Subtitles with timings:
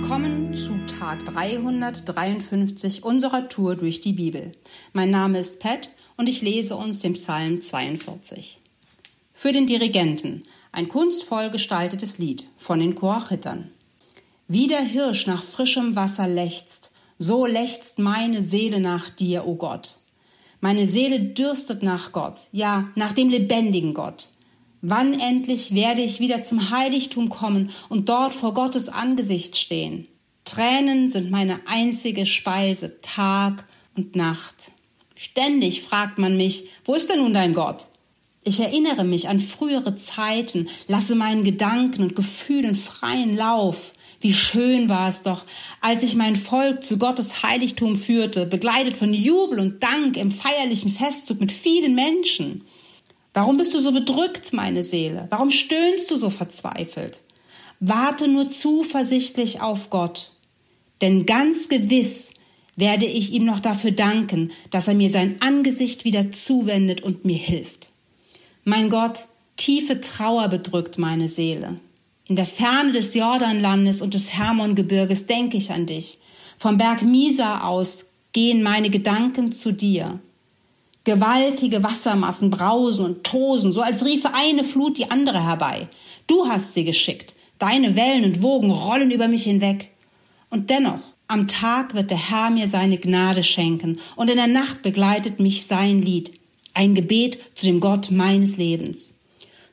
[0.00, 4.52] Willkommen zu Tag 353 unserer Tour durch die Bibel.
[4.92, 8.60] Mein Name ist Pat und ich lese uns den Psalm 42.
[9.32, 13.72] Für den Dirigenten ein kunstvoll gestaltetes Lied von den Chorchittern.
[14.46, 19.54] Wie der Hirsch nach frischem Wasser lechzt, so lechzt meine Seele nach dir, o oh
[19.56, 19.98] Gott.
[20.60, 24.28] Meine Seele dürstet nach Gott, ja, nach dem lebendigen Gott.
[24.80, 30.06] Wann endlich werde ich wieder zum Heiligtum kommen und dort vor Gottes Angesicht stehen?
[30.44, 33.64] Tränen sind meine einzige Speise, Tag
[33.96, 34.70] und Nacht.
[35.16, 37.88] Ständig fragt man mich, wo ist denn nun dein Gott?
[38.44, 43.92] Ich erinnere mich an frühere Zeiten, lasse meinen Gedanken und Gefühlen freien Lauf.
[44.20, 45.44] Wie schön war es doch,
[45.80, 50.90] als ich mein Volk zu Gottes Heiligtum führte, begleitet von Jubel und Dank im feierlichen
[50.90, 52.64] Festzug mit vielen Menschen.
[53.34, 55.26] Warum bist du so bedrückt, meine Seele?
[55.30, 57.22] Warum stöhnst du so verzweifelt?
[57.80, 60.32] Warte nur zuversichtlich auf Gott,
[61.00, 62.30] denn ganz gewiss
[62.76, 67.36] werde ich ihm noch dafür danken, dass er mir sein Angesicht wieder zuwendet und mir
[67.36, 67.90] hilft.
[68.64, 69.26] Mein Gott,
[69.56, 71.80] tiefe Trauer bedrückt meine Seele.
[72.26, 76.18] In der Ferne des Jordanlandes und des Hermongebirges denke ich an dich.
[76.58, 80.20] Vom Berg Misa aus gehen meine Gedanken zu dir.
[81.08, 85.88] Gewaltige Wassermassen brausen und tosen, so als riefe eine Flut die andere herbei.
[86.26, 87.34] Du hast sie geschickt.
[87.58, 89.88] Deine Wellen und Wogen rollen über mich hinweg.
[90.50, 94.82] Und dennoch, am Tag wird der Herr mir seine Gnade schenken, und in der Nacht
[94.82, 96.30] begleitet mich sein Lied,
[96.74, 99.14] ein Gebet zu dem Gott meines Lebens.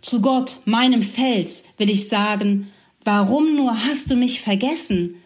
[0.00, 2.70] Zu Gott, meinem Fels, will ich sagen,
[3.02, 5.16] warum nur hast du mich vergessen?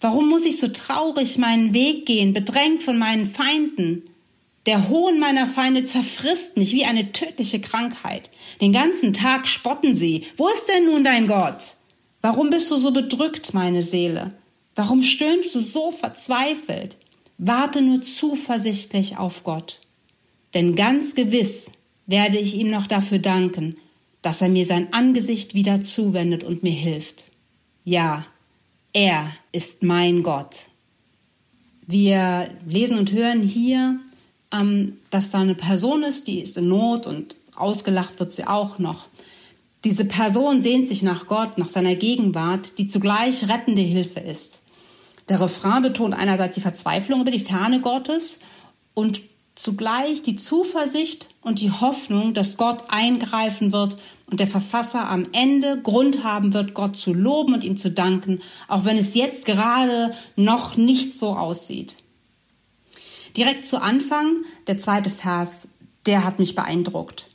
[0.00, 4.04] Warum muss ich so traurig meinen Weg gehen, bedrängt von meinen Feinden?
[4.68, 8.30] Der Hohn meiner Feinde zerfrisst mich wie eine tödliche Krankheit.
[8.60, 10.26] Den ganzen Tag spotten sie.
[10.36, 11.78] Wo ist denn nun dein Gott?
[12.20, 14.34] Warum bist du so bedrückt, meine Seele?
[14.74, 16.98] Warum stöhnst du so verzweifelt?
[17.38, 19.80] Warte nur zuversichtlich auf Gott.
[20.52, 21.70] Denn ganz gewiss
[22.04, 23.74] werde ich ihm noch dafür danken,
[24.20, 27.30] dass er mir sein Angesicht wieder zuwendet und mir hilft.
[27.84, 28.26] Ja,
[28.92, 30.68] er ist mein Gott.
[31.86, 33.98] Wir lesen und hören hier
[34.50, 39.06] dass da eine Person ist, die ist in Not und ausgelacht wird sie auch noch.
[39.84, 44.60] Diese Person sehnt sich nach Gott, nach seiner Gegenwart, die zugleich rettende Hilfe ist.
[45.28, 48.40] Der Refrain betont einerseits die Verzweiflung über die Ferne Gottes
[48.94, 49.20] und
[49.54, 53.96] zugleich die Zuversicht und die Hoffnung, dass Gott eingreifen wird
[54.30, 58.40] und der Verfasser am Ende Grund haben wird, Gott zu loben und ihm zu danken,
[58.68, 61.96] auch wenn es jetzt gerade noch nicht so aussieht.
[63.38, 65.68] Direkt zu Anfang, der zweite Vers,
[66.06, 67.28] der hat mich beeindruckt.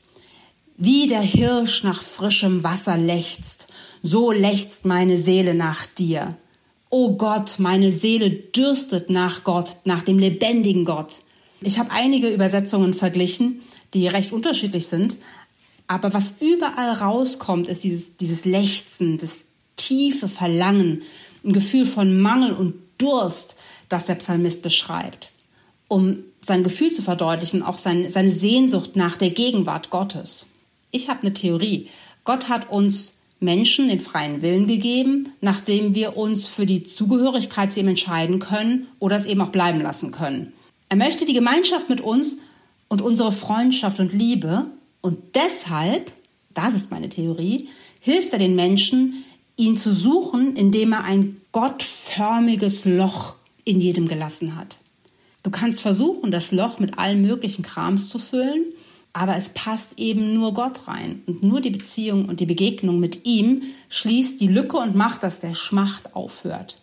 [0.75, 3.67] Wie der Hirsch nach frischem Wasser lechzt,
[4.01, 6.35] so lechzt meine Seele nach dir.
[6.89, 11.21] O Gott, meine Seele dürstet nach Gott, nach dem lebendigen Gott.
[11.61, 13.61] Ich habe einige Übersetzungen verglichen,
[13.93, 15.19] die recht unterschiedlich sind,
[15.87, 19.45] aber was überall rauskommt, ist dieses, dieses Lechzen, das
[19.77, 21.01] tiefe Verlangen,
[21.45, 23.55] ein Gefühl von Mangel und Durst,
[23.87, 25.29] das der Psalmist beschreibt
[25.93, 30.47] um sein Gefühl zu verdeutlichen, auch sein, seine Sehnsucht nach der Gegenwart Gottes.
[30.89, 31.87] Ich habe eine Theorie.
[32.23, 37.79] Gott hat uns Menschen den freien Willen gegeben, nachdem wir uns für die Zugehörigkeit zu
[37.79, 40.51] ihm entscheiden können oder es eben auch bleiben lassen können.
[40.89, 42.39] Er möchte die Gemeinschaft mit uns
[42.87, 44.65] und unsere Freundschaft und Liebe
[45.01, 46.11] und deshalb,
[46.55, 49.23] das ist meine Theorie, hilft er den Menschen,
[49.57, 54.79] ihn zu suchen, indem er ein gottförmiges Loch in jedem gelassen hat.
[55.43, 58.63] Du kannst versuchen, das Loch mit allen möglichen Krams zu füllen,
[59.11, 61.21] aber es passt eben nur Gott rein.
[61.27, 65.39] Und nur die Beziehung und die Begegnung mit ihm schließt die Lücke und macht, dass
[65.39, 66.77] der Schmacht aufhört.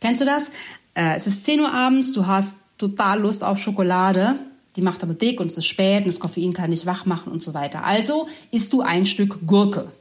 [0.00, 0.50] Kennst du das?
[0.94, 4.36] Äh, es ist 10 Uhr abends, du hast total Lust auf Schokolade,
[4.76, 7.32] die macht aber dick und es ist spät und das Koffein kann nicht wach machen
[7.32, 7.84] und so weiter.
[7.84, 9.92] Also isst du ein Stück Gurke.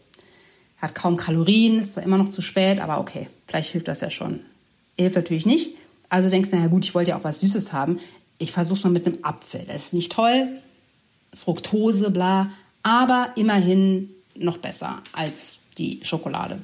[0.77, 4.09] Hat kaum Kalorien, ist zwar immer noch zu spät, aber okay, vielleicht hilft das ja
[4.09, 4.39] schon.
[4.97, 5.75] Hilft natürlich nicht.
[6.11, 7.97] Also denkst, naja gut, ich wollte ja auch was Süßes haben.
[8.37, 9.63] Ich versuche es mal mit einem Apfel.
[9.65, 10.49] Das ist nicht toll.
[11.33, 12.51] Fructose, bla.
[12.83, 16.59] Aber immerhin noch besser als die Schokolade.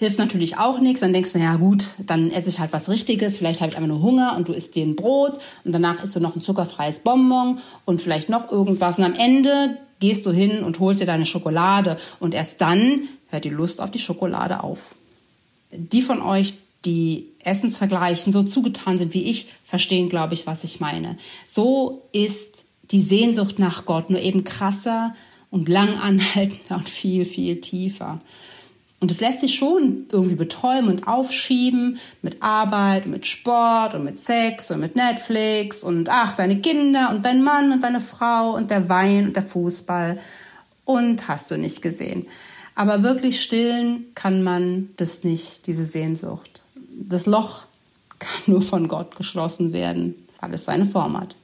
[0.00, 1.00] Hilft natürlich auch nichts.
[1.00, 3.36] Dann denkst du, ja gut, dann esse ich halt was Richtiges.
[3.36, 6.16] Vielleicht habe ich einfach nur Hunger und du isst dir ein Brot und danach isst
[6.16, 8.98] du noch ein zuckerfreies Bonbon und vielleicht noch irgendwas.
[8.98, 13.44] Und am Ende gehst du hin und holst dir deine Schokolade und erst dann hört
[13.44, 14.96] die Lust auf die Schokolade auf.
[15.70, 16.54] Die von euch,
[16.84, 21.16] die Essensvergleichen so zugetan sind wie ich, verstehen, glaube ich, was ich meine.
[21.46, 25.14] So ist die Sehnsucht nach Gott nur eben krasser
[25.50, 28.20] und lang anhaltender und viel, viel tiefer.
[29.00, 34.18] Und es lässt sich schon irgendwie betäuben und aufschieben mit Arbeit, mit Sport und mit
[34.18, 38.70] Sex und mit Netflix und ach, deine Kinder und dein Mann und deine Frau und
[38.70, 40.18] der Wein und der Fußball
[40.84, 42.26] und hast du nicht gesehen.
[42.74, 46.63] Aber wirklich stillen kann man das nicht, diese Sehnsucht.
[46.94, 47.64] Das Loch
[48.18, 51.34] kann nur von Gott geschlossen werden, weil es seine Form hat.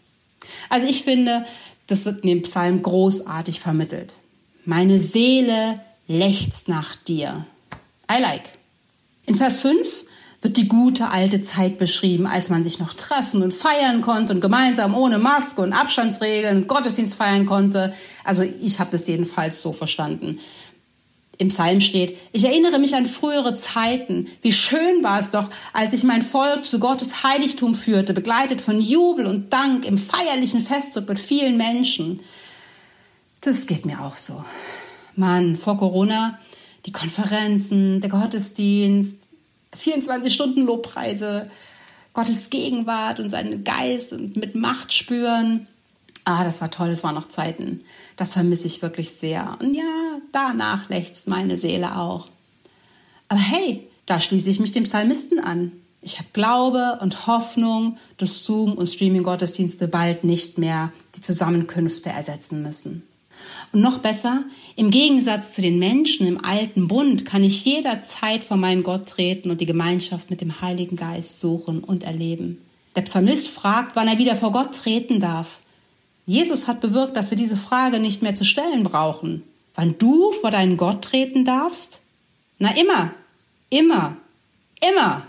[0.69, 1.45] Also ich finde,
[1.87, 4.17] das wird in dem Psalm großartig vermittelt.
[4.65, 7.45] Meine Seele lechzt nach dir.
[8.11, 8.59] I like.
[9.27, 10.05] In Vers 5
[10.43, 14.41] wird die gute alte Zeit beschrieben, als man sich noch treffen und feiern konnte und
[14.41, 17.93] gemeinsam ohne Maske und Abstandsregeln Gottesdienst feiern konnte.
[18.25, 20.39] Also ich habe das jedenfalls so verstanden
[21.41, 24.27] im Psalm steht, ich erinnere mich an frühere Zeiten.
[24.43, 28.79] Wie schön war es doch, als ich mein Volk zu Gottes Heiligtum führte, begleitet von
[28.81, 32.21] Jubel und Dank im feierlichen Festzug mit vielen Menschen.
[33.41, 34.45] Das geht mir auch so.
[35.17, 36.39] Mann, vor Corona,
[36.85, 39.17] die Konferenzen, der Gottesdienst,
[39.75, 41.49] 24 Stunden Lobpreise,
[42.13, 45.69] Gottes Gegenwart und seinen Geist und mit Macht spüren.
[46.27, 47.83] Ah, das war toll, das waren noch Zeiten.
[48.17, 49.57] Das vermisse ich wirklich sehr.
[49.61, 52.29] Und ja, danach lechzt meine Seele auch.
[53.29, 55.73] Aber hey, da schließe ich mich dem Psalmisten an.
[56.03, 62.63] Ich habe Glaube und Hoffnung, dass Zoom und Streaming-Gottesdienste bald nicht mehr die Zusammenkünfte ersetzen
[62.63, 63.07] müssen.
[63.73, 64.45] Und noch besser,
[64.77, 69.51] im Gegensatz zu den Menschen im alten Bund kann ich jederzeit vor meinen Gott treten
[69.51, 72.59] und die Gemeinschaft mit dem Heiligen Geist suchen und erleben.
[72.97, 75.61] Der Psalmist fragt, wann er wieder vor Gott treten darf.
[76.27, 79.45] Jesus hat bewirkt, dass wir diese Frage nicht mehr zu stellen brauchen.
[79.75, 82.01] Wann du vor deinen Gott treten darfst?
[82.59, 83.13] Na immer,
[83.71, 84.17] immer,
[84.87, 85.27] immer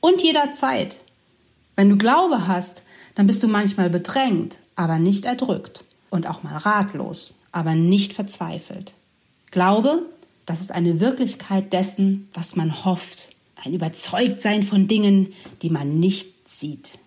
[0.00, 1.00] und jederzeit.
[1.76, 2.82] Wenn du Glaube hast,
[3.14, 8.94] dann bist du manchmal bedrängt, aber nicht erdrückt und auch mal ratlos, aber nicht verzweifelt.
[9.50, 10.06] Glaube,
[10.46, 13.30] das ist eine Wirklichkeit dessen, was man hofft,
[13.64, 15.32] ein Überzeugtsein von Dingen,
[15.62, 16.98] die man nicht sieht.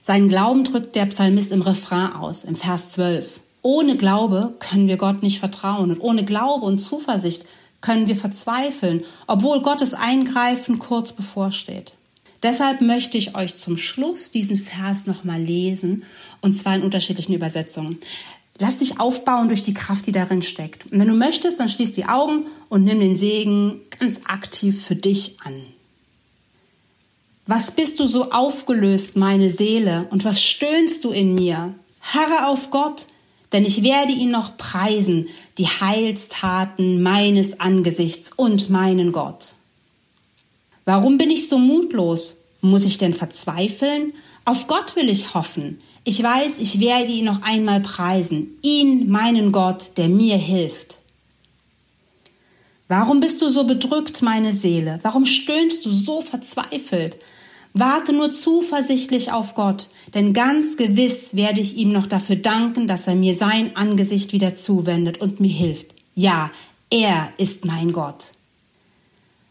[0.00, 3.40] Seinen Glauben drückt der Psalmist im Refrain aus, im Vers 12.
[3.62, 7.44] Ohne Glaube können wir Gott nicht vertrauen und ohne Glaube und Zuversicht
[7.80, 11.94] können wir verzweifeln, obwohl Gottes Eingreifen kurz bevorsteht.
[12.42, 16.04] Deshalb möchte ich euch zum Schluss diesen Vers nochmal lesen,
[16.40, 17.98] und zwar in unterschiedlichen Übersetzungen.
[18.60, 20.86] Lass dich aufbauen durch die Kraft, die darin steckt.
[20.86, 24.96] Und wenn du möchtest, dann schließ die Augen und nimm den Segen ganz aktiv für
[24.96, 25.54] dich an.
[27.46, 31.74] Was bist du so aufgelöst, meine Seele, und was stöhnst du in mir?
[32.02, 33.06] Harre auf Gott,
[33.52, 39.54] denn ich werde ihn noch preisen, die Heilstaten meines Angesichts und meinen Gott.
[40.84, 42.38] Warum bin ich so mutlos?
[42.60, 44.12] Muss ich denn verzweifeln?
[44.44, 45.78] Auf Gott will ich hoffen.
[46.04, 51.00] Ich weiß, ich werde ihn noch einmal preisen, ihn, meinen Gott, der mir hilft.
[52.88, 54.98] Warum bist du so bedrückt, meine Seele?
[55.02, 57.18] Warum stöhnst du so verzweifelt?
[57.74, 63.06] Warte nur zuversichtlich auf Gott, denn ganz gewiss werde ich ihm noch dafür danken, dass
[63.06, 65.94] er mir sein Angesicht wieder zuwendet und mir hilft.
[66.14, 66.50] Ja,
[66.90, 68.32] er ist mein Gott.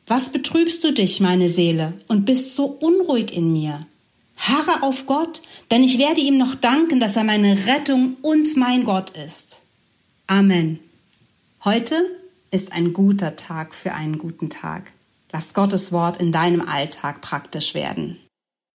[0.08, 3.86] Was betrübst du dich, meine Seele, und bist so unruhig in mir?
[4.38, 5.42] Harre auf Gott,
[5.72, 9.62] denn ich werde ihm noch danken, dass er meine Rettung und mein Gott ist.
[10.28, 10.80] Amen.
[11.66, 12.02] Heute
[12.52, 14.94] ist ein guter Tag für einen guten Tag.
[15.38, 18.18] Lass Gottes Wort in deinem Alltag praktisch werden.